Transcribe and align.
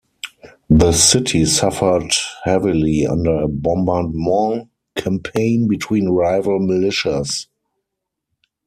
The 0.71 0.93
city 0.93 1.45
suffered 1.45 2.11
heavily 2.43 3.05
under 3.05 3.41
a 3.43 3.47
bombardment 3.47 4.69
campaign 4.95 5.67
between 5.67 6.09
rival 6.09 6.59
militias. 6.59 7.45